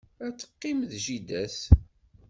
[0.25, 1.59] Ad teqqim d jida-s.